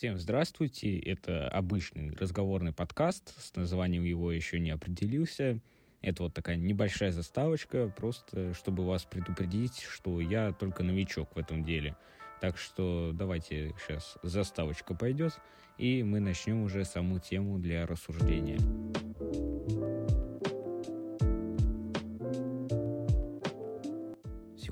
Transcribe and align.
Всем 0.00 0.16
здравствуйте, 0.16 0.98
это 0.98 1.46
обычный 1.50 2.16
разговорный 2.16 2.72
подкаст, 2.72 3.34
с 3.38 3.54
названием 3.54 4.02
его 4.02 4.32
еще 4.32 4.58
не 4.58 4.70
определился. 4.70 5.60
Это 6.00 6.22
вот 6.22 6.32
такая 6.32 6.56
небольшая 6.56 7.12
заставочка, 7.12 7.92
просто 7.94 8.54
чтобы 8.54 8.86
вас 8.86 9.04
предупредить, 9.04 9.80
что 9.82 10.22
я 10.22 10.52
только 10.52 10.84
новичок 10.84 11.36
в 11.36 11.38
этом 11.38 11.64
деле. 11.64 11.96
Так 12.40 12.56
что 12.56 13.10
давайте 13.12 13.74
сейчас 13.78 14.16
заставочка 14.22 14.94
пойдет, 14.94 15.38
и 15.76 16.02
мы 16.02 16.20
начнем 16.20 16.62
уже 16.62 16.86
саму 16.86 17.18
тему 17.18 17.58
для 17.58 17.84
рассуждения. 17.84 18.56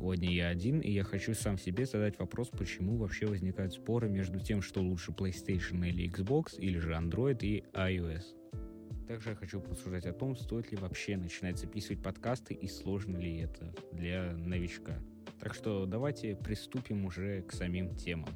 Сегодня 0.09 0.31
я 0.31 0.49
один, 0.49 0.81
и 0.81 0.91
я 0.91 1.05
хочу 1.05 1.35
сам 1.35 1.59
себе 1.59 1.85
задать 1.85 2.19
вопрос, 2.19 2.49
почему 2.49 2.97
вообще 2.97 3.27
возникают 3.27 3.75
споры 3.75 4.09
между 4.09 4.41
тем, 4.41 4.63
что 4.63 4.81
лучше 4.81 5.13
PlayStation 5.13 5.87
или 5.87 6.11
Xbox, 6.11 6.59
или 6.59 6.79
же 6.79 6.95
Android 6.95 7.41
и 7.43 7.63
iOS. 7.75 8.25
Также 9.07 9.29
я 9.29 9.37
хочу 9.37 9.61
порассуждать 9.61 10.07
о 10.07 10.15
том, 10.15 10.35
стоит 10.35 10.71
ли 10.71 10.79
вообще 10.79 11.19
начинать 11.19 11.59
записывать 11.59 12.03
подкасты 12.03 12.55
и 12.55 12.67
сложно 12.69 13.19
ли 13.19 13.37
это 13.41 13.75
для 13.93 14.33
новичка. 14.33 14.99
Так 15.41 15.53
что 15.53 15.85
давайте 15.85 16.35
приступим 16.37 17.05
уже 17.05 17.43
к 17.43 17.53
самим 17.53 17.95
темам. 17.95 18.31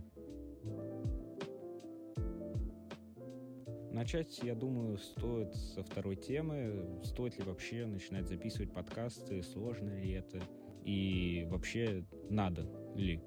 Начать, 3.92 4.41
я 4.42 4.55
думаю, 4.55 4.98
стоит 4.98 5.55
со 5.55 5.83
второй 5.83 6.16
темы. 6.16 7.00
Стоит 7.02 7.39
ли 7.39 7.45
вообще 7.45 7.86
начинать 7.86 8.28
записывать 8.28 8.75
подкасты, 8.75 9.42
сложно 9.42 9.89
ли 9.89 10.11
это, 10.11 10.42
и 10.84 11.46
вообще 11.50 12.04
надо 12.28 12.66
ли. 12.95 13.20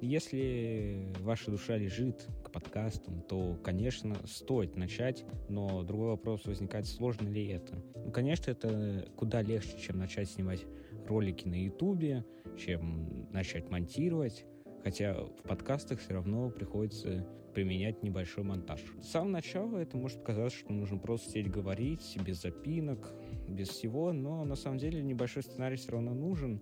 Если 0.00 1.12
ваша 1.20 1.50
душа 1.50 1.76
лежит 1.76 2.26
к 2.44 2.50
подкастам, 2.52 3.22
то, 3.22 3.58
конечно, 3.62 4.14
стоит 4.26 4.76
начать, 4.76 5.24
но 5.48 5.82
другой 5.82 6.08
вопрос 6.08 6.44
возникает, 6.44 6.86
сложно 6.86 7.28
ли 7.28 7.48
это. 7.48 7.82
Ну, 7.96 8.12
конечно, 8.12 8.50
это 8.50 9.08
куда 9.16 9.42
легче, 9.42 9.78
чем 9.80 9.98
начать 9.98 10.30
снимать 10.30 10.64
ролики 11.08 11.48
на 11.48 11.54
ютубе, 11.54 12.24
чем 12.56 13.28
начать 13.32 13.68
монтировать, 13.70 14.44
хотя 14.82 15.14
в 15.14 15.42
подкастах 15.42 16.00
все 16.00 16.14
равно 16.14 16.50
приходится 16.50 17.26
применять 17.54 18.02
небольшой 18.02 18.44
монтаж. 18.44 18.80
С 19.02 19.08
самого 19.08 19.30
начала 19.30 19.78
это 19.78 19.96
может 19.96 20.18
показаться, 20.18 20.58
что 20.58 20.72
нужно 20.72 20.98
просто 20.98 21.30
сидеть 21.30 21.50
говорить, 21.50 22.16
без 22.24 22.40
запинок, 22.40 23.12
без 23.48 23.68
всего, 23.68 24.12
но 24.12 24.44
на 24.44 24.54
самом 24.54 24.78
деле 24.78 25.02
небольшой 25.02 25.42
сценарий 25.42 25.76
все 25.76 25.92
равно 25.92 26.14
нужен, 26.14 26.60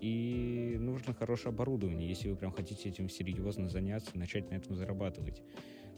и 0.00 0.76
нужно 0.78 1.12
хорошее 1.12 1.48
оборудование, 1.48 2.08
если 2.08 2.28
вы 2.28 2.36
прям 2.36 2.52
хотите 2.52 2.88
этим 2.88 3.08
серьезно 3.08 3.68
заняться, 3.68 4.16
начать 4.16 4.50
на 4.50 4.54
этом 4.54 4.76
зарабатывать. 4.76 5.42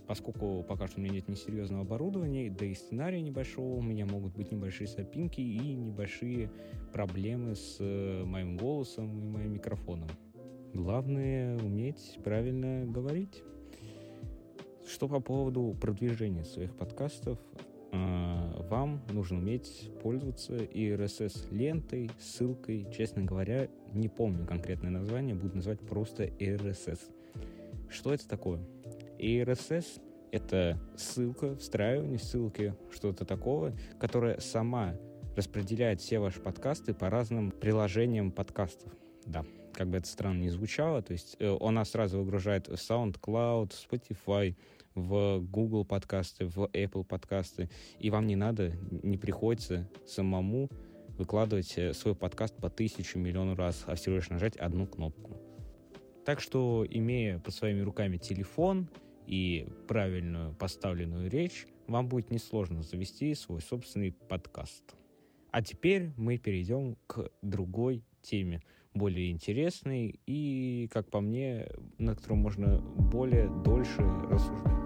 Поскольку 0.07 0.65
пока 0.65 0.89
что 0.89 0.99
у 0.99 1.03
меня 1.03 1.15
нет 1.15 1.29
несерьезного 1.29 1.83
оборудования, 1.83 2.51
да 2.51 2.67
и 2.67 2.75
сценария 2.75 3.21
небольшого, 3.21 3.77
у 3.77 3.83
меня 3.83 4.07
могут 4.07 4.35
быть 4.35 4.51
небольшие 4.51 4.89
сопинки 4.89 5.41
и 5.41 5.75
небольшие 5.75 6.51
проблемы 6.93 7.55
с 7.55 7.77
э, 7.79 8.25
моим 8.25 8.57
голосом 8.57 9.21
и 9.21 9.29
моим 9.29 9.53
микрофоном. 9.53 10.09
Главное 10.75 11.59
уметь 11.59 12.19
правильно 12.23 12.85
говорить. 12.87 13.43
Что 14.87 15.09
по 15.09 15.21
поводу 15.21 15.77
продвижения 15.81 16.45
своих 16.45 16.75
подкастов, 16.77 17.39
а, 17.93 18.67
вам 18.69 19.03
нужно 19.11 19.39
уметь 19.39 19.91
пользоваться 20.03 20.55
RSS-лентой, 20.55 22.11
ссылкой. 22.19 22.87
Честно 22.97 23.25
говоря, 23.25 23.69
не 23.93 24.09
помню 24.09 24.47
конкретное 24.47 24.91
название, 24.91 25.35
буду 25.35 25.57
называть 25.57 25.81
просто 25.81 26.25
RSS. 26.25 27.01
Что 27.89 28.15
это 28.15 28.29
такое? 28.29 28.61
RSS— 29.19 30.01
это 30.31 30.79
ссылка, 30.97 31.57
встраивание 31.57 32.19
ссылки, 32.19 32.75
что-то 32.93 33.25
такого, 33.25 33.73
которая 33.99 34.39
сама 34.39 34.95
распределяет 35.37 36.01
все 36.01 36.21
ваши 36.21 36.41
подкасты 36.41 36.95
по 36.95 37.11
разным 37.11 37.51
приложениям 37.51 38.31
подкастов. 38.31 38.93
Да, 39.27 39.45
как 39.81 39.89
бы 39.89 39.97
это 39.97 40.07
странно 40.07 40.43
не 40.43 40.51
звучало, 40.51 41.01
то 41.01 41.15
есть 41.15 41.37
э, 41.39 41.57
она 41.59 41.87
сразу 41.87 42.19
выгружает 42.19 42.69
в 42.69 42.73
SoundCloud, 42.73 43.73
Spotify, 43.91 44.55
в 44.95 45.41
Google 45.41 45.87
подкасты, 45.87 46.45
в 46.45 46.67
Apple 46.75 47.03
подкасты, 47.03 47.71
и 47.99 48.11
вам 48.11 48.27
не 48.27 48.37
надо, 48.37 48.73
не 48.91 49.17
приходится 49.17 49.89
самому 50.07 50.69
выкладывать 51.17 51.79
э, 51.79 51.95
свой 51.95 52.15
подкаст 52.15 52.55
по 52.57 52.69
тысячу 52.69 53.19
миллиону 53.19 53.57
раз, 53.57 53.85
а 53.87 53.95
всего 53.95 54.17
лишь 54.17 54.29
нажать 54.29 54.55
одну 54.57 54.87
кнопку. 54.87 55.41
Так 56.27 56.43
что, 56.43 56.87
имея 56.87 57.39
под 57.39 57.55
своими 57.55 57.81
руками 57.81 58.19
телефон 58.19 58.87
и 59.27 59.67
правильную 59.89 60.53
поставленную 60.57 61.31
речь, 61.31 61.67
вам 61.87 62.07
будет 62.07 62.31
несложно 62.31 62.83
завести 62.83 63.35
свой 63.35 63.63
собственный 63.63 64.13
подкаст. 64.13 64.95
А 65.53 65.63
теперь 65.63 66.11
мы 66.19 66.37
перейдем 66.37 66.99
к 67.07 67.31
другой 67.41 68.05
теме, 68.21 68.63
более 68.95 69.31
интересной 69.31 70.21
и, 70.27 70.89
как 70.93 71.11
по 71.11 71.21
мне, 71.21 71.69
на 71.99 72.15
котором 72.15 72.39
можно 72.39 72.81
более 72.81 73.49
дольше 73.49 74.03
рассуждать. 74.31 74.81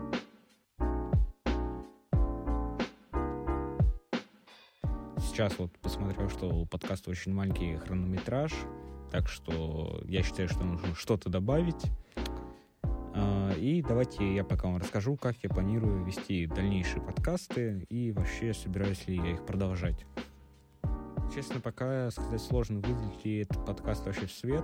Сейчас 5.19 5.59
вот 5.59 5.73
посмотрел, 5.79 6.29
что 6.29 6.49
у 6.49 6.67
подкаста 6.67 7.11
очень 7.11 7.33
маленький 7.33 7.77
хронометраж, 7.77 8.53
так 9.11 9.29
что 9.29 10.01
я 10.05 10.23
считаю, 10.23 10.49
что 10.49 10.65
нужно 10.65 10.95
что-то 10.95 11.29
добавить. 11.29 11.91
А, 13.17 13.53
и 13.55 13.83
давайте 13.83 14.35
я 14.35 14.45
пока 14.45 14.69
вам 14.69 14.77
расскажу, 14.77 15.17
как 15.17 15.37
я 15.43 15.49
планирую 15.49 16.05
вести 16.05 16.47
дальнейшие 16.47 17.03
подкасты 17.03 17.87
и 17.89 18.13
вообще 18.13 18.55
собираюсь 18.55 19.07
ли 19.07 19.17
я 19.17 19.33
их 19.33 19.45
продолжать. 19.45 20.07
Честно, 21.35 21.59
пока 21.59 22.13
сказать 22.13 22.41
сложно, 22.41 22.79
выйдет 22.79 23.25
ли 23.25 23.39
этот 23.39 23.67
подкаст 23.67 24.07
вообще 24.07 24.27
в 24.27 24.31
свет, 24.31 24.63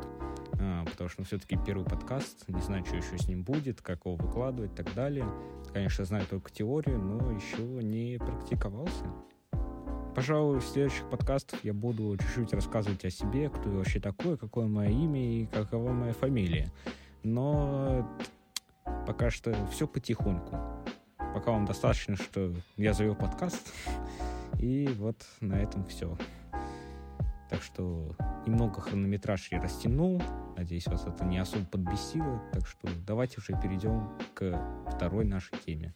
а, 0.61 0.85
потому 0.85 1.11
что 1.11 1.23
ну, 1.23 1.25
все-таки 1.25 1.59
первый 1.67 1.85
подкаст, 1.85 2.47
не 2.47 2.61
знаю, 2.61 2.85
что 2.85 2.95
еще 2.95 3.19
с 3.19 3.27
ним 3.27 3.43
будет, 3.43 3.83
как 3.83 4.05
его 4.05 4.15
выкладывать 4.15 4.71
и 4.73 4.77
так 4.77 4.95
далее. 4.95 5.27
Конечно, 5.73 6.05
знаю 6.05 6.27
только 6.31 6.53
теорию, 6.53 7.01
но 7.01 7.33
еще 7.33 7.63
не 7.83 8.19
практиковался. 8.19 9.05
Пожалуй, 10.15 10.61
в 10.61 10.65
следующих 10.65 11.11
подкастах 11.11 11.59
я 11.65 11.75
буду 11.75 12.17
чуть-чуть 12.17 12.53
рассказывать 12.53 13.05
о 13.05 13.11
себе, 13.11 13.51
кто 13.51 13.69
я 13.69 13.79
вообще 13.79 13.99
такой, 13.99 14.39
какое 14.39 14.69
мое 14.69 14.91
имя 14.91 15.21
и 15.21 15.47
какова 15.47 15.91
моя 15.91 16.13
фамилия. 16.13 16.71
Но 17.25 18.09
пока 19.09 19.31
что 19.31 19.57
все 19.73 19.89
потихоньку. 19.89 20.57
Пока 21.35 21.51
вам 21.51 21.67
достаточно, 21.67 22.15
что 22.15 22.55
я 22.77 22.93
завел 22.93 23.17
подкаст. 23.17 23.73
И 24.61 24.87
вот 24.99 25.17
на 25.41 25.55
этом 25.55 25.85
все. 25.87 26.17
Так 27.51 27.63
что 27.63 28.15
немного 28.47 28.81
хронометраж 28.81 29.49
я 29.51 29.61
растянул. 29.61 30.23
Надеюсь, 30.57 30.87
вас 30.87 31.05
это 31.05 31.25
не 31.25 31.39
особо 31.39 31.67
подбесило. 31.67 32.41
Так 32.53 32.65
что 32.67 32.89
давайте 33.05 33.39
уже 33.39 33.61
перейдем 33.61 34.17
к 34.35 34.87
второй 34.95 35.25
нашей 35.25 35.59
теме. 35.59 35.93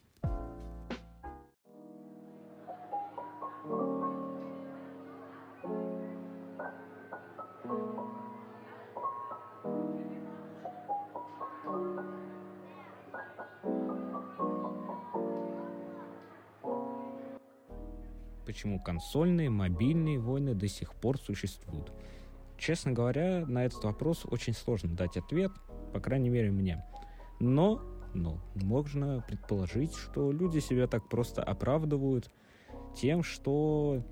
Почему 18.54 18.78
консольные, 18.78 19.50
мобильные 19.50 20.20
войны 20.20 20.54
до 20.54 20.68
сих 20.68 20.94
пор 20.94 21.18
существуют. 21.18 21.92
Честно 22.56 22.92
говоря, 22.92 23.44
на 23.48 23.64
этот 23.64 23.82
вопрос 23.82 24.24
очень 24.30 24.52
сложно 24.54 24.94
дать 24.94 25.16
ответ, 25.16 25.50
по 25.92 25.98
крайней 25.98 26.28
мере 26.28 26.52
мне. 26.52 26.84
Но, 27.40 27.82
но 28.14 28.38
можно 28.54 29.24
предположить, 29.26 29.96
что 29.96 30.30
люди 30.30 30.60
себя 30.60 30.86
так 30.86 31.08
просто 31.08 31.42
оправдывают 31.42 32.30
тем, 32.96 33.24
что 33.24 34.04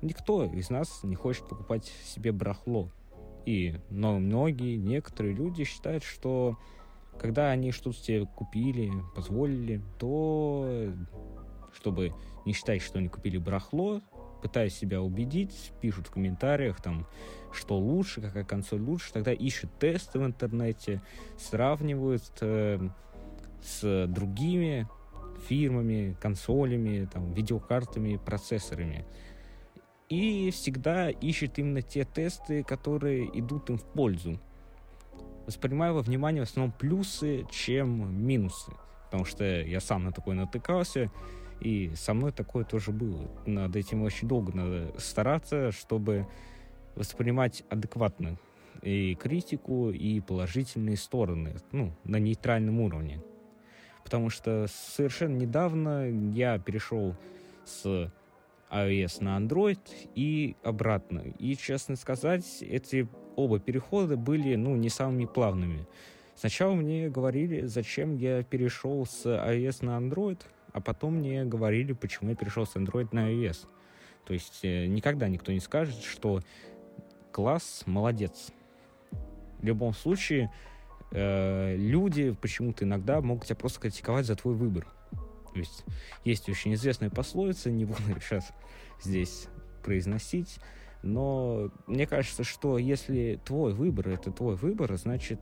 никто 0.00 0.44
из 0.44 0.70
нас 0.70 1.00
не 1.02 1.16
хочет 1.16 1.48
покупать 1.48 1.92
себе 2.04 2.30
брахло. 2.30 2.92
И 3.46 3.80
но 3.90 4.20
многие, 4.20 4.76
некоторые 4.76 5.34
люди 5.34 5.64
считают, 5.64 6.04
что 6.04 6.56
когда 7.18 7.50
они 7.50 7.72
что-то 7.72 7.98
себе 7.98 8.26
купили, 8.26 8.92
позволили, 9.16 9.82
то 9.98 10.92
чтобы 11.74 12.12
не 12.44 12.52
считать, 12.52 12.82
что 12.82 12.98
они 12.98 13.08
купили 13.08 13.38
барахло, 13.38 14.00
пытаясь 14.42 14.74
себя 14.74 15.02
убедить, 15.02 15.72
пишут 15.80 16.08
в 16.08 16.10
комментариях, 16.10 16.80
там, 16.80 17.06
что 17.52 17.78
лучше, 17.78 18.20
какая 18.20 18.44
консоль 18.44 18.80
лучше, 18.80 19.12
тогда 19.12 19.32
ищут 19.32 19.70
тесты 19.78 20.18
в 20.18 20.24
интернете, 20.24 21.02
сравнивают 21.36 22.22
э, 22.40 22.88
с 23.62 24.06
другими 24.06 24.88
фирмами, 25.48 26.16
консолями, 26.20 27.08
там, 27.12 27.32
видеокартами, 27.32 28.16
процессорами. 28.16 29.06
И 30.08 30.50
всегда 30.50 31.10
ищет 31.10 31.58
именно 31.58 31.82
те 31.82 32.04
тесты, 32.04 32.62
которые 32.62 33.26
идут 33.38 33.70
им 33.70 33.78
в 33.78 33.84
пользу. 33.84 34.40
Воспринимаю 35.46 35.94
во 35.94 36.00
внимание 36.00 36.44
в 36.44 36.48
основном 36.48 36.72
плюсы, 36.72 37.44
чем 37.50 38.14
минусы. 38.14 38.72
потому 39.04 39.24
что 39.24 39.44
я 39.44 39.80
сам 39.80 40.04
на 40.04 40.12
такое 40.12 40.34
натыкался, 40.34 41.10
и 41.60 41.92
со 41.94 42.14
мной 42.14 42.32
такое 42.32 42.64
тоже 42.64 42.92
было. 42.92 43.28
Над 43.46 43.74
этим 43.76 44.02
очень 44.02 44.28
долго 44.28 44.52
надо 44.54 44.92
стараться, 44.98 45.72
чтобы 45.72 46.26
воспринимать 46.94 47.64
адекватно 47.68 48.38
и 48.82 49.14
критику, 49.14 49.90
и 49.90 50.20
положительные 50.20 50.96
стороны, 50.96 51.56
ну, 51.72 51.92
на 52.04 52.16
нейтральном 52.16 52.80
уровне. 52.80 53.22
Потому 54.04 54.30
что 54.30 54.66
совершенно 54.68 55.36
недавно 55.36 56.08
я 56.32 56.58
перешел 56.58 57.14
с 57.64 58.10
iOS 58.70 59.22
на 59.22 59.38
Android 59.38 59.80
и 60.14 60.56
обратно. 60.62 61.24
И, 61.38 61.56
честно 61.56 61.96
сказать, 61.96 62.44
эти 62.60 63.08
оба 63.36 63.58
перехода 63.58 64.16
были, 64.16 64.54
ну, 64.54 64.76
не 64.76 64.88
самыми 64.88 65.26
плавными. 65.26 65.86
Сначала 66.34 66.74
мне 66.74 67.08
говорили, 67.08 67.66
зачем 67.66 68.16
я 68.16 68.42
перешел 68.42 69.04
с 69.06 69.26
iOS 69.26 69.84
на 69.84 69.98
Android, 69.98 70.38
а 70.72 70.80
потом 70.80 71.14
мне 71.14 71.44
говорили, 71.44 71.92
почему 71.92 72.30
я 72.30 72.36
перешел 72.36 72.66
с 72.66 72.76
Android 72.76 73.08
на 73.12 73.30
iOS. 73.30 73.66
То 74.24 74.34
есть 74.34 74.60
э, 74.62 74.86
никогда 74.86 75.28
никто 75.28 75.52
не 75.52 75.60
скажет, 75.60 76.02
что 76.02 76.40
класс 77.32 77.82
молодец. 77.86 78.52
В 79.58 79.64
любом 79.64 79.94
случае, 79.94 80.52
э, 81.10 81.76
люди 81.76 82.32
почему-то 82.32 82.84
иногда 82.84 83.20
могут 83.20 83.46
тебя 83.46 83.56
просто 83.56 83.80
критиковать 83.80 84.26
за 84.26 84.36
твой 84.36 84.54
выбор. 84.54 84.86
То 85.52 85.58
есть 85.58 85.84
есть 86.24 86.48
очень 86.48 86.74
известная 86.74 87.10
пословица, 87.10 87.70
не 87.70 87.84
буду 87.84 88.02
сейчас 88.20 88.50
здесь 89.02 89.48
произносить, 89.82 90.58
но 91.02 91.70
мне 91.86 92.06
кажется, 92.06 92.44
что 92.44 92.78
если 92.78 93.40
твой 93.44 93.72
выбор 93.72 94.08
это 94.08 94.30
твой 94.30 94.56
выбор, 94.56 94.96
значит, 94.96 95.40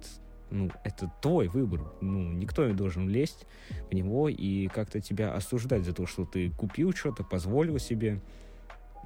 ну, 0.51 0.71
это 0.85 1.11
твой 1.21 1.49
выбор. 1.49 1.93
Ну, 2.01 2.33
никто 2.33 2.67
не 2.67 2.75
должен 2.75 3.09
лезть 3.09 3.47
в 3.91 3.95
него 3.95 4.29
и 4.29 4.69
как-то 4.69 5.01
тебя 5.01 5.35
осуждать 5.35 5.85
за 5.85 5.93
то, 5.93 6.07
что 6.07 6.25
ты 6.25 6.51
купил 6.51 6.93
что-то, 6.93 7.25
позволил 7.25 7.79
себе. 7.79 8.21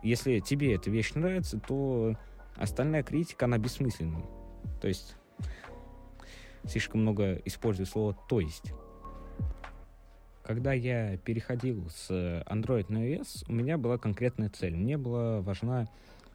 Если 0.02 0.40
тебе 0.40 0.74
эта 0.74 0.90
вещь 0.90 1.12
нравится, 1.14 1.58
то 1.58 2.16
остальная 2.56 3.02
критика, 3.02 3.46
она 3.46 3.58
бессмысленна. 3.58 4.22
То 4.80 4.88
есть 4.88 5.16
слишком 6.66 7.02
много 7.02 7.34
использую 7.44 7.86
слово 7.86 8.16
«то 8.28 8.40
есть». 8.40 8.72
Когда 10.42 10.72
я 10.72 11.16
переходил 11.18 11.88
с 11.90 12.10
Android 12.10 12.86
на 12.88 12.98
iOS, 12.98 13.44
у 13.46 13.52
меня 13.52 13.78
была 13.78 13.98
конкретная 13.98 14.48
цель. 14.48 14.74
Мне 14.74 14.98
была 14.98 15.42
важна 15.42 15.86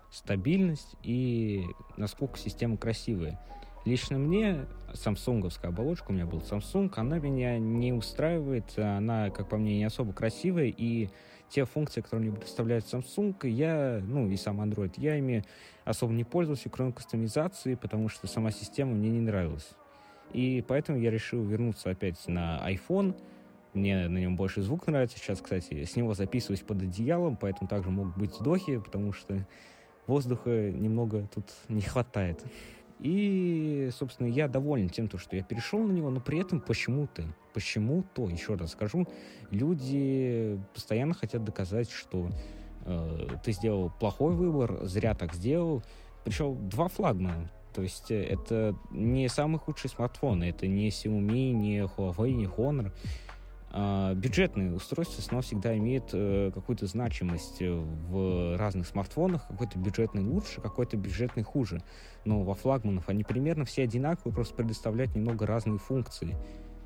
стабильность 0.09 0.95
и 1.03 1.65
насколько 1.97 2.37
система 2.37 2.77
красивая. 2.77 3.41
Лично 3.85 4.17
мне 4.17 4.65
самсунговская 4.93 5.69
оболочка, 5.69 6.09
у 6.09 6.13
меня 6.13 6.25
был 6.25 6.39
Samsung, 6.39 6.91
она 6.95 7.19
меня 7.19 7.59
не 7.59 7.93
устраивает, 7.93 8.77
она, 8.77 9.29
как 9.29 9.47
по 9.47 9.57
мне, 9.57 9.77
не 9.77 9.83
особо 9.83 10.11
красивая, 10.11 10.73
и 10.75 11.09
те 11.49 11.65
функции, 11.65 12.01
которые 12.01 12.31
мне 12.31 12.39
представляет 12.39 12.85
Samsung, 12.85 13.35
я, 13.47 14.01
ну 14.03 14.27
и 14.27 14.35
сам 14.37 14.59
Android, 14.59 14.93
я 14.97 15.17
ими 15.17 15.45
особо 15.83 16.13
не 16.13 16.23
пользовался, 16.23 16.67
кроме 16.69 16.93
кастомизации, 16.93 17.75
потому 17.75 18.09
что 18.09 18.25
сама 18.25 18.49
система 18.49 18.93
мне 18.93 19.11
не 19.11 19.21
нравилась. 19.21 19.69
И 20.33 20.65
поэтому 20.67 20.97
я 20.97 21.11
решил 21.11 21.43
вернуться 21.43 21.91
опять 21.91 22.27
на 22.27 22.59
iPhone, 22.67 23.15
мне 23.75 24.07
на 24.07 24.17
нем 24.17 24.35
больше 24.35 24.63
звук 24.63 24.87
нравится. 24.87 25.19
Сейчас, 25.19 25.41
кстати, 25.41 25.83
с 25.83 25.95
него 25.95 26.13
записываюсь 26.13 26.61
под 26.61 26.81
одеялом, 26.81 27.35
поэтому 27.35 27.67
также 27.67 27.91
могут 27.91 28.17
быть 28.17 28.31
вздохи, 28.31 28.79
потому 28.79 29.11
что 29.11 29.45
воздуха 30.07 30.71
немного 30.71 31.27
тут 31.33 31.45
не 31.67 31.81
хватает. 31.81 32.43
И, 32.99 33.89
собственно, 33.93 34.27
я 34.27 34.47
доволен 34.47 34.89
тем, 34.89 35.09
что 35.17 35.35
я 35.35 35.43
перешел 35.43 35.79
на 35.79 35.91
него, 35.91 36.09
но 36.09 36.21
при 36.21 36.39
этом 36.39 36.61
почему-то, 36.61 37.25
почему-то, 37.53 38.27
еще 38.29 38.55
раз 38.55 38.71
скажу, 38.71 39.07
люди 39.51 40.59
постоянно 40.73 41.13
хотят 41.13 41.43
доказать, 41.43 41.91
что 41.91 42.29
э, 42.85 43.27
ты 43.43 43.51
сделал 43.51 43.91
плохой 43.99 44.33
выбор, 44.33 44.85
зря 44.85 45.13
так 45.13 45.33
сделал. 45.33 45.83
Причем 46.23 46.69
два 46.69 46.87
флагмана. 46.87 47.51
То 47.73 47.81
есть 47.81 48.09
э, 48.09 48.23
это 48.23 48.75
не 48.91 49.27
самый 49.27 49.59
худший 49.59 49.89
смартфон, 49.89 50.43
это 50.43 50.65
не 50.65 50.89
Xiaomi, 50.89 51.51
не 51.51 51.79
Huawei, 51.79 52.31
не 52.31 52.45
Honor. 52.45 52.91
А, 53.77 54.13
бюджетные 54.13 54.73
устройства 54.73 55.21
снова 55.21 55.43
всегда 55.43 55.77
имеют 55.77 56.11
э, 56.13 56.49
какую-то 56.53 56.87
значимость 56.87 57.57
в 57.59 58.55
разных 58.57 58.87
смартфонах. 58.87 59.45
Какой-то 59.49 59.77
бюджетный 59.77 60.23
лучше, 60.23 60.61
какой-то 60.61 60.95
бюджетный 60.95 61.43
хуже. 61.43 61.81
Но 62.23 62.43
во 62.43 62.53
флагманах 62.53 63.09
они 63.09 63.25
примерно 63.25 63.65
все 63.65 63.83
одинаковые, 63.83 64.33
просто 64.33 64.55
предоставляют 64.55 65.13
немного 65.13 65.45
разные 65.45 65.77
функции. 65.77 66.37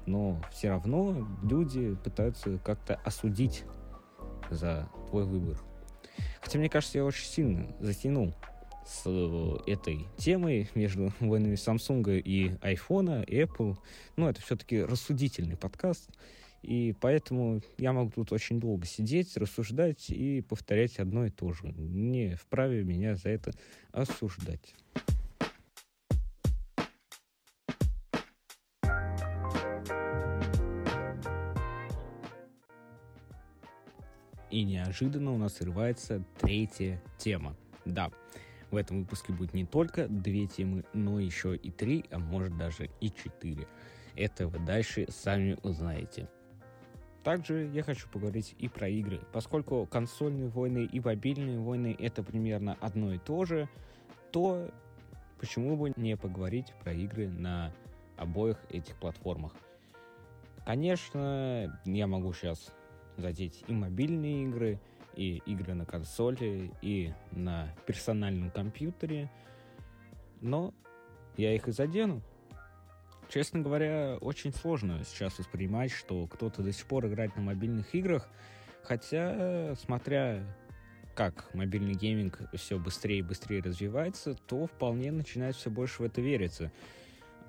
Но 0.07 0.41
все 0.51 0.69
равно 0.69 1.27
люди 1.43 1.95
пытаются 2.03 2.57
как-то 2.57 2.95
осудить 3.05 3.65
за 4.49 4.89
твой 5.09 5.25
выбор. 5.25 5.61
Хотя, 6.41 6.57
мне 6.57 6.69
кажется, 6.69 6.97
я 6.97 7.05
очень 7.05 7.25
сильно 7.25 7.67
затянул 7.79 8.33
с 8.87 9.07
этой 9.67 10.07
темой 10.17 10.67
между 10.73 11.13
войнами 11.19 11.53
Samsung 11.53 12.19
и 12.19 12.47
iPhone, 12.63 13.23
Apple. 13.27 13.77
Ну, 14.15 14.27
это 14.27 14.41
все-таки 14.41 14.81
рассудительный 14.81 15.55
подкаст. 15.55 16.09
И 16.61 16.93
поэтому 16.99 17.61
я 17.77 17.93
могу 17.93 18.11
тут 18.11 18.31
очень 18.31 18.59
долго 18.59 18.85
сидеть, 18.85 19.37
рассуждать 19.37 20.09
и 20.09 20.41
повторять 20.41 20.99
одно 20.99 21.25
и 21.25 21.29
то 21.29 21.53
же. 21.53 21.67
Не 21.77 22.35
вправе 22.35 22.83
меня 22.83 23.15
за 23.15 23.29
это 23.29 23.51
осуждать. 23.91 24.75
И 34.51 34.63
неожиданно 34.63 35.31
у 35.31 35.37
нас 35.37 35.57
срывается 35.57 36.23
третья 36.39 37.01
тема. 37.17 37.55
Да, 37.85 38.09
в 38.71 38.75
этом 38.75 39.01
выпуске 39.01 39.31
будет 39.31 39.53
не 39.53 39.65
только 39.65 40.07
две 40.07 40.47
темы, 40.47 40.83
но 40.93 41.19
еще 41.19 41.55
и 41.55 41.71
три, 41.71 42.05
а 42.11 42.19
может 42.19 42.57
даже 42.57 42.89
и 42.99 43.11
четыре. 43.11 43.67
Это 44.15 44.47
вы 44.47 44.59
дальше 44.59 45.07
сами 45.09 45.57
узнаете. 45.63 46.27
Также 47.23 47.65
я 47.73 47.83
хочу 47.83 48.07
поговорить 48.09 48.55
и 48.59 48.67
про 48.69 48.87
игры. 48.87 49.19
Поскольку 49.33 49.85
консольные 49.85 50.47
войны 50.47 50.85
и 50.91 50.99
мобильные 50.99 51.59
войны 51.59 51.95
это 51.99 52.23
примерно 52.23 52.77
одно 52.79 53.13
и 53.13 53.17
то 53.17 53.45
же, 53.45 53.67
то 54.31 54.69
почему 55.39 55.75
бы 55.75 55.91
не 55.95 56.15
поговорить 56.15 56.73
про 56.81 56.93
игры 56.93 57.27
на 57.27 57.73
обоих 58.17 58.57
этих 58.69 58.95
платформах. 58.95 59.53
Конечно, 60.65 61.79
я 61.85 62.07
могу 62.07 62.33
сейчас 62.33 62.71
задеть 63.17 63.63
и 63.67 63.73
мобильные 63.73 64.43
игры, 64.43 64.79
и 65.15 65.41
игры 65.45 65.73
на 65.73 65.85
консоли, 65.85 66.71
и 66.81 67.11
на 67.31 67.75
персональном 67.85 68.51
компьютере, 68.51 69.29
но 70.41 70.73
я 71.37 71.53
их 71.53 71.67
и 71.67 71.71
задену. 71.71 72.21
Честно 73.29 73.59
говоря, 73.61 74.17
очень 74.21 74.51
сложно 74.51 75.03
сейчас 75.05 75.37
воспринимать, 75.37 75.91
что 75.91 76.25
кто-то 76.27 76.63
до 76.63 76.73
сих 76.73 76.87
пор 76.87 77.05
играет 77.05 77.35
на 77.35 77.43
мобильных 77.43 77.93
играх, 77.93 78.27
хотя, 78.83 79.75
смотря 79.75 80.43
как 81.13 81.53
мобильный 81.53 81.93
гейминг 81.93 82.41
все 82.53 82.79
быстрее 82.79 83.19
и 83.19 83.21
быстрее 83.21 83.61
развивается, 83.61 84.35
то 84.47 84.65
вполне 84.65 85.11
начинает 85.11 85.55
все 85.55 85.69
больше 85.69 86.01
в 86.01 86.05
это 86.05 86.21
вериться. 86.21 86.71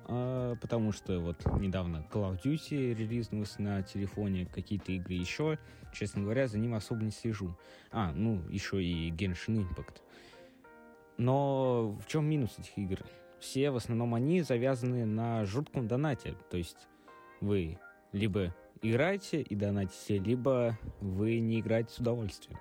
А, 0.05 0.55
потому 0.57 0.91
что 0.91 1.19
вот 1.19 1.45
недавно 1.59 2.05
Call 2.11 2.31
of 2.31 2.41
Duty 2.43 2.93
релизнулась 2.93 3.57
на 3.59 3.81
телефоне, 3.81 4.45
какие-то 4.45 4.91
игры 4.91 5.13
еще. 5.13 5.57
Честно 5.93 6.21
говоря, 6.21 6.47
за 6.47 6.57
ним 6.57 6.75
особо 6.75 7.03
не 7.03 7.11
слежу. 7.11 7.57
А, 7.91 8.11
ну, 8.11 8.41
еще 8.49 8.83
и 8.83 9.09
Genshin 9.11 9.65
Impact. 9.65 10.01
Но 11.17 11.97
в 12.05 12.07
чем 12.07 12.29
минус 12.29 12.59
этих 12.59 12.77
игр? 12.77 12.99
Все 13.41 13.71
в 13.71 13.75
основном 13.75 14.13
они 14.13 14.41
завязаны 14.41 15.03
на 15.05 15.43
жутком 15.45 15.87
донате. 15.87 16.35
То 16.49 16.57
есть 16.57 16.87
вы 17.41 17.79
либо 18.13 18.55
играете 18.81 19.41
и 19.41 19.55
донатите, 19.55 20.19
либо 20.19 20.77
вы 21.01 21.39
не 21.39 21.59
играете 21.59 21.91
с 21.91 21.97
удовольствием. 21.97 22.59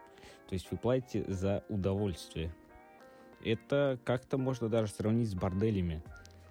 То 0.49 0.55
есть 0.55 0.67
вы 0.71 0.79
платите 0.79 1.31
за 1.31 1.63
удовольствие. 1.69 2.53
Это 3.45 3.99
как-то 4.05 4.39
можно 4.39 4.69
даже 4.69 4.91
сравнить 4.93 5.31
с 5.31 5.35
борделями, 5.35 6.03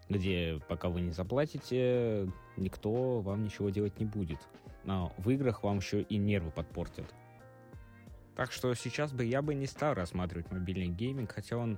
где 0.10 0.62
пока 0.68 0.90
вы 0.90 1.02
не 1.02 1.12
заплатите, 1.12 2.32
никто 2.56 3.20
вам 3.22 3.44
ничего 3.44 3.70
делать 3.70 4.00
не 4.00 4.06
будет. 4.06 4.40
Но 4.86 5.12
в 5.18 5.30
играх 5.32 5.64
вам 5.64 5.78
еще 5.78 6.04
и 6.04 6.18
нервы 6.18 6.52
подпортят. 6.52 7.14
Так 8.36 8.52
что 8.52 8.74
сейчас 8.76 9.12
бы 9.12 9.26
я 9.26 9.42
бы 9.42 9.54
не 9.54 9.66
стал 9.66 9.96
рассматривать 9.96 10.52
мобильный 10.52 10.88
гейминг, 10.88 11.32
хотя 11.32 11.58
он 11.58 11.78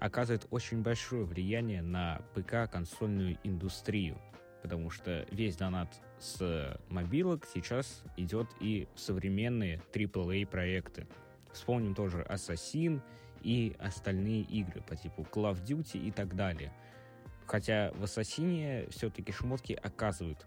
оказывает 0.00 0.46
очень 0.50 0.82
большое 0.82 1.24
влияние 1.24 1.82
на 1.82 2.22
ПК-консольную 2.34 3.38
индустрию, 3.44 4.18
потому 4.62 4.90
что 4.90 5.26
весь 5.30 5.56
донат 5.56 6.00
с 6.18 6.80
мобилок 6.88 7.46
сейчас 7.52 8.02
идет 8.16 8.48
и 8.60 8.88
в 8.94 9.00
современные 9.00 9.80
AAA 9.92 10.46
проекты. 10.46 11.06
Вспомним 11.52 11.94
тоже 11.94 12.26
Assassin 12.28 13.00
и 13.42 13.76
остальные 13.78 14.42
игры 14.42 14.80
по 14.82 14.96
типу 14.96 15.22
Call 15.22 15.52
of 15.52 15.64
Duty 15.64 15.98
и 15.98 16.10
так 16.10 16.34
далее. 16.34 16.72
Хотя 17.46 17.92
в 17.94 18.04
Ассасине 18.04 18.86
все-таки 18.90 19.32
шмотки 19.32 19.72
оказывают 19.72 20.46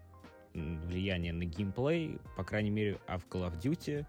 влияния 0.52 1.32
на 1.32 1.44
геймплей, 1.44 2.18
по 2.36 2.44
крайней 2.44 2.70
мере, 2.70 2.98
а 3.06 3.18
в 3.18 3.26
Call 3.26 3.50
of 3.50 3.60
Duty 3.60 4.06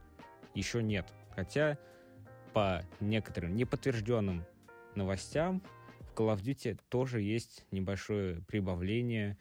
еще 0.54 0.82
нет. 0.82 1.14
Хотя 1.36 1.78
по 2.54 2.84
некоторым 3.00 3.56
неподтвержденным 3.56 4.46
новостям 4.96 5.62
в 6.00 6.14
Call 6.14 6.36
of 6.36 6.42
Duty 6.42 6.80
тоже 6.90 7.22
есть 7.22 7.66
небольшое 7.72 8.42
прибавление, 8.48 9.38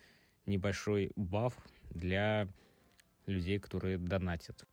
небольшой 0.46 1.12
баф 1.16 1.54
для 1.90 2.48
людей, 3.26 3.58
которые 3.58 3.98
донатят. 3.98 4.66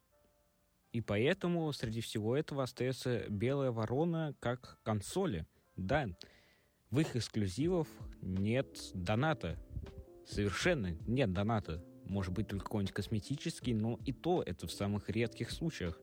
И 0.91 0.99
поэтому 0.99 1.71
среди 1.71 2.01
всего 2.01 2.35
этого 2.35 2.63
остается 2.63 3.25
белая 3.29 3.71
ворона 3.71 4.35
как 4.39 4.77
консоли. 4.83 5.45
Да, 5.77 6.07
в 6.89 6.99
их 6.99 7.15
эксклюзивов 7.15 7.87
нет 8.21 8.77
доната. 8.93 9.57
Совершенно 10.27 10.97
нет 11.07 11.31
доната. 11.31 11.83
Может 12.05 12.33
быть, 12.33 12.49
только 12.49 12.65
какой-нибудь 12.65 12.93
косметический, 12.93 13.73
но 13.73 13.97
и 14.05 14.11
то 14.11 14.43
это 14.45 14.67
в 14.67 14.71
самых 14.71 15.09
редких 15.09 15.51
случаях. 15.51 15.99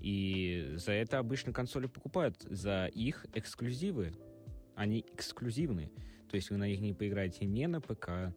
И 0.00 0.72
за 0.76 0.92
это 0.92 1.18
обычно 1.18 1.52
консоли 1.52 1.86
покупают, 1.86 2.40
за 2.42 2.86
их 2.86 3.26
эксклюзивы. 3.34 4.12
Они 4.74 5.04
эксклюзивны. 5.12 5.90
То 6.30 6.36
есть 6.36 6.50
вы 6.50 6.56
на 6.56 6.68
них 6.68 6.80
не 6.80 6.92
поиграете 6.92 7.46
не 7.46 7.66
на 7.66 7.80
ПК, 7.80 8.34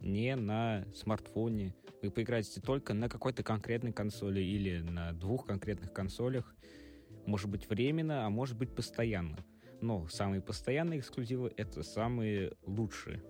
не 0.00 0.36
на 0.36 0.86
смартфоне. 0.94 1.74
Вы 2.02 2.10
поиграете 2.10 2.60
только 2.60 2.94
на 2.94 3.08
какой-то 3.08 3.42
конкретной 3.42 3.92
консоли 3.92 4.40
или 4.40 4.78
на 4.78 5.12
двух 5.12 5.46
конкретных 5.46 5.92
консолях. 5.92 6.54
Может 7.26 7.50
быть 7.50 7.68
временно, 7.68 8.26
а 8.26 8.30
может 8.30 8.56
быть 8.56 8.74
постоянно. 8.74 9.38
Но 9.80 10.06
самые 10.08 10.40
постоянные 10.40 11.00
эксклюзивы— 11.00 11.52
это 11.56 11.82
самые 11.82 12.52
лучшие. 12.64 13.22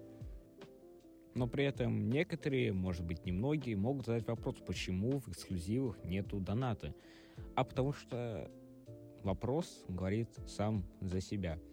Но 1.34 1.46
при 1.46 1.64
этом 1.64 2.10
некоторые, 2.10 2.72
может 2.72 3.04
быть 3.06 3.24
немногие, 3.24 3.76
могут 3.76 4.06
задать 4.06 4.26
вопрос, 4.26 4.56
почему 4.66 5.20
в 5.20 5.28
эксклюзивах 5.28 6.04
нету 6.04 6.40
доната. 6.40 6.94
А 7.54 7.64
потому 7.64 7.92
что 7.92 8.50
вопрос 9.22 9.84
говорит 9.88 10.28
сам 10.46 10.84
за 11.00 11.20
себя— 11.20 11.58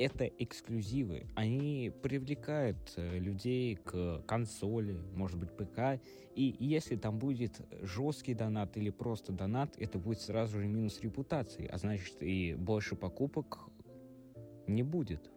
это 0.00 0.24
эксклюзивы. 0.24 1.26
Они 1.34 1.92
привлекают 2.02 2.78
э, 2.96 3.18
людей 3.18 3.76
к 3.76 4.22
консоли, 4.26 4.98
может 5.14 5.38
быть, 5.38 5.50
ПК. 5.50 6.00
И 6.34 6.56
если 6.58 6.96
там 6.96 7.18
будет 7.18 7.60
жесткий 7.82 8.34
донат 8.34 8.76
или 8.78 8.88
просто 8.88 9.32
донат, 9.32 9.76
это 9.78 9.98
будет 9.98 10.20
сразу 10.20 10.58
же 10.58 10.66
минус 10.66 11.00
репутации. 11.02 11.66
А 11.66 11.76
значит, 11.76 12.22
и 12.22 12.54
больше 12.54 12.96
покупок 12.96 13.68
не 14.66 14.82
будет. 14.82 15.30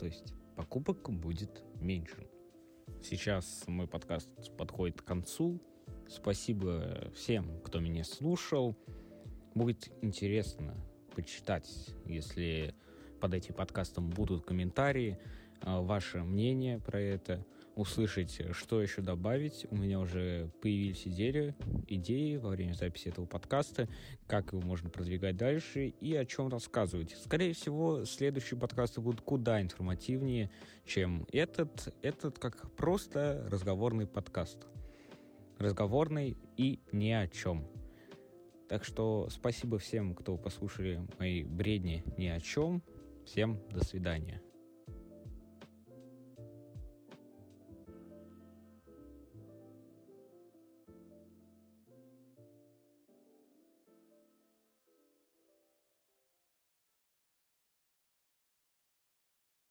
То 0.00 0.06
есть 0.06 0.34
покупок 0.56 1.08
будет 1.08 1.62
меньше. 1.80 2.26
Сейчас 3.02 3.64
мой 3.68 3.86
подкаст 3.86 4.28
подходит 4.56 5.00
к 5.00 5.04
концу. 5.04 5.60
Спасибо 6.08 7.10
всем, 7.14 7.60
кто 7.62 7.80
меня 7.80 8.04
слушал. 8.04 8.76
Будет 9.54 9.90
интересно 10.02 10.74
почитать, 11.14 11.68
если 12.06 12.74
под 13.20 13.34
этим 13.34 13.54
подкастом 13.54 14.10
будут 14.10 14.44
комментарии, 14.44 15.18
а, 15.60 15.80
ваше 15.80 16.22
мнение 16.22 16.78
про 16.78 17.00
это, 17.00 17.44
услышать, 17.74 18.40
что 18.52 18.82
еще 18.82 19.00
добавить. 19.02 19.66
У 19.70 19.76
меня 19.76 20.00
уже 20.00 20.50
появились 20.60 21.06
идеи, 21.06 21.54
идеи 21.88 22.36
во 22.36 22.50
время 22.50 22.74
записи 22.74 23.08
этого 23.08 23.26
подкаста, 23.26 23.88
как 24.26 24.52
его 24.52 24.62
можно 24.62 24.90
продвигать 24.90 25.36
дальше 25.36 25.88
и 25.88 26.14
о 26.14 26.24
чем 26.24 26.48
рассказывать. 26.48 27.16
Скорее 27.24 27.54
всего, 27.54 28.04
следующие 28.04 28.58
подкасты 28.58 29.00
будут 29.00 29.20
куда 29.22 29.62
информативнее, 29.62 30.50
чем 30.84 31.26
этот. 31.32 31.94
Этот 32.02 32.38
как 32.38 32.70
просто 32.72 33.46
разговорный 33.50 34.06
подкаст. 34.06 34.58
Разговорный 35.58 36.36
и 36.56 36.80
ни 36.92 37.10
о 37.10 37.28
чем. 37.28 37.66
Так 38.68 38.84
что 38.84 39.28
спасибо 39.30 39.78
всем, 39.78 40.14
кто 40.14 40.36
послушали 40.36 41.06
мои 41.18 41.44
бредни 41.44 42.04
ни 42.16 42.26
о 42.26 42.40
чем. 42.40 42.82
Всем 43.24 43.60
до 43.70 43.84
свидания. 43.84 44.40